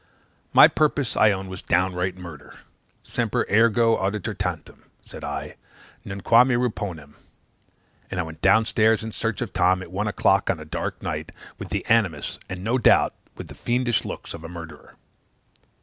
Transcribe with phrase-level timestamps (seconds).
[0.51, 2.61] My purpose, I own, was downright murder.
[3.03, 5.57] "Semper ego auditor tantum?" said I,
[6.03, 7.13] "nunquamne reponam?"
[8.09, 11.03] And I went down stairs in search of Tom at one o'clock on a dark
[11.03, 14.95] night, with the "animus," and no doubt with the fiendish looks, of a murderer.